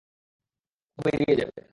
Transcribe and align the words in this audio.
ও 0.97 0.99
বেরিয়ে 1.05 1.35
যাবে। 1.39 1.61